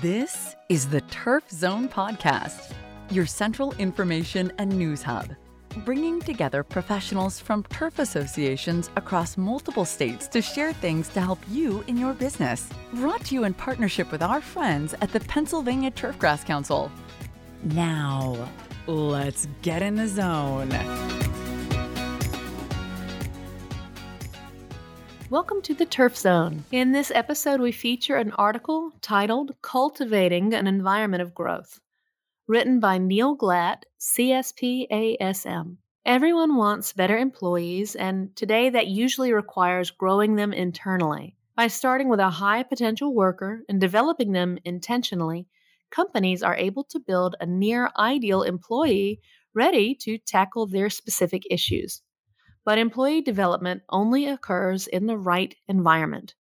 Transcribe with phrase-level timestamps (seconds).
[0.00, 2.72] This is the Turf Zone Podcast,
[3.10, 5.28] your central information and news hub,
[5.84, 11.84] bringing together professionals from turf associations across multiple states to share things to help you
[11.86, 12.70] in your business.
[12.94, 16.90] Brought to you in partnership with our friends at the Pennsylvania Turfgrass Council.
[17.64, 18.48] Now,
[18.86, 21.19] let's get in the zone.
[25.30, 26.64] Welcome to the Turf Zone.
[26.72, 31.78] In this episode, we feature an article titled Cultivating an Environment of Growth,
[32.48, 35.76] written by Neal Glatt, CSPASM.
[36.04, 41.36] Everyone wants better employees, and today that usually requires growing them internally.
[41.54, 45.46] By starting with a high potential worker and developing them intentionally,
[45.92, 49.20] companies are able to build a near ideal employee
[49.54, 52.02] ready to tackle their specific issues
[52.64, 56.34] but employee development only occurs in the right environment.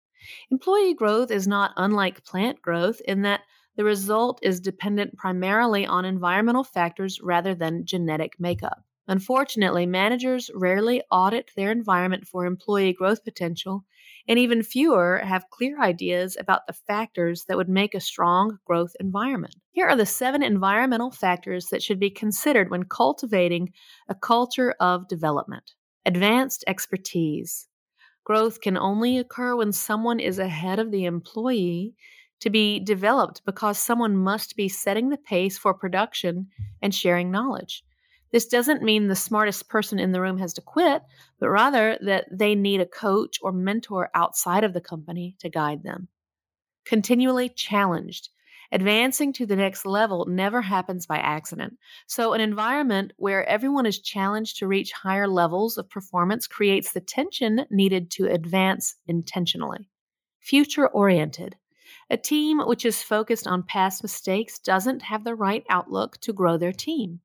[0.51, 3.41] Employee growth is not unlike plant growth in that
[3.76, 8.84] the result is dependent primarily on environmental factors rather than genetic makeup.
[9.07, 13.85] Unfortunately, managers rarely audit their environment for employee growth potential,
[14.27, 18.95] and even fewer have clear ideas about the factors that would make a strong growth
[18.99, 19.55] environment.
[19.71, 23.73] Here are the seven environmental factors that should be considered when cultivating
[24.07, 25.73] a culture of development.
[26.10, 27.68] Advanced expertise.
[28.24, 31.93] Growth can only occur when someone is ahead of the employee
[32.40, 36.48] to be developed because someone must be setting the pace for production
[36.82, 37.84] and sharing knowledge.
[38.32, 41.04] This doesn't mean the smartest person in the room has to quit,
[41.40, 45.84] but rather that they need a coach or mentor outside of the company to guide
[45.84, 46.07] them.
[46.85, 48.29] Continually challenged.
[48.71, 51.77] Advancing to the next level never happens by accident.
[52.05, 57.01] So, an environment where everyone is challenged to reach higher levels of performance creates the
[57.01, 59.89] tension needed to advance intentionally.
[60.39, 61.55] Future oriented.
[62.11, 66.57] A team which is focused on past mistakes doesn't have the right outlook to grow
[66.57, 67.21] their team.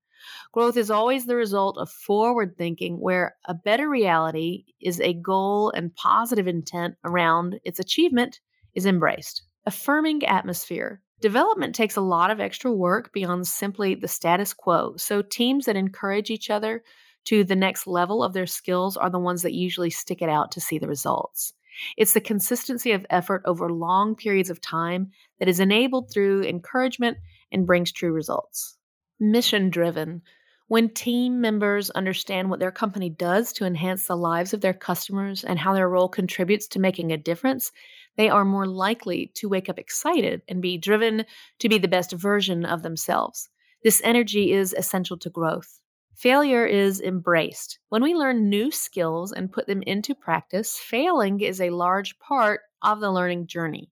[0.52, 5.70] Growth is always the result of forward thinking, where a better reality is a goal
[5.72, 8.40] and positive intent around its achievement
[8.74, 9.42] is embraced.
[9.66, 11.02] Affirming atmosphere.
[11.20, 14.94] Development takes a lot of extra work beyond simply the status quo.
[14.96, 16.82] So, teams that encourage each other
[17.24, 20.52] to the next level of their skills are the ones that usually stick it out
[20.52, 21.54] to see the results.
[21.96, 27.18] It's the consistency of effort over long periods of time that is enabled through encouragement
[27.50, 28.76] and brings true results.
[29.18, 30.22] Mission driven.
[30.66, 35.44] When team members understand what their company does to enhance the lives of their customers
[35.44, 37.70] and how their role contributes to making a difference,
[38.16, 41.26] they are more likely to wake up excited and be driven
[41.58, 43.50] to be the best version of themselves.
[43.82, 45.80] This energy is essential to growth.
[46.14, 47.78] Failure is embraced.
[47.90, 52.60] When we learn new skills and put them into practice, failing is a large part
[52.80, 53.90] of the learning journey.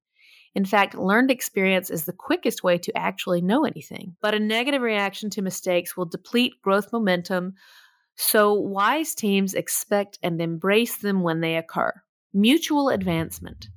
[0.55, 4.17] In fact, learned experience is the quickest way to actually know anything.
[4.21, 7.55] But a negative reaction to mistakes will deplete growth momentum,
[8.17, 11.93] so wise teams expect and embrace them when they occur.
[12.35, 13.69] Mutual advancement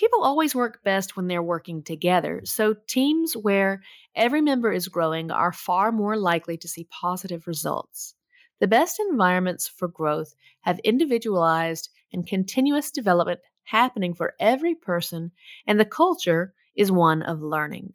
[0.00, 2.40] people always work best when they're working together.
[2.44, 3.82] So, teams where
[4.16, 8.14] every member is growing are far more likely to see positive results.
[8.60, 15.30] The best environments for growth have individualized and continuous development happening for every person,
[15.66, 17.92] and the culture is one of learning.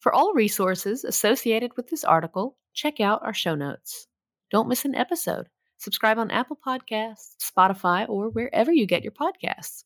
[0.00, 4.06] For all resources associated with this article, check out our show notes.
[4.50, 5.48] Don't miss an episode.
[5.78, 9.84] Subscribe on Apple Podcasts, Spotify, or wherever you get your podcasts.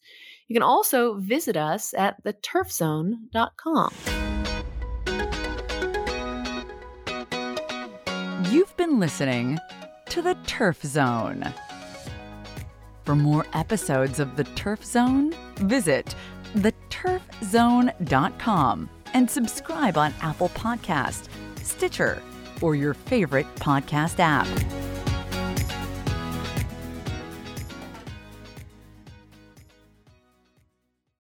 [0.49, 3.93] You can also visit us at theturfzone.com.
[8.51, 9.59] You've been listening
[10.11, 11.55] to the Turf Zone.
[13.05, 16.15] For more episodes of the Turf Zone, visit
[16.55, 21.29] theturfzone.com and subscribe on Apple Podcast,
[21.63, 22.23] Stitcher,
[22.61, 24.47] or your favorite podcast app.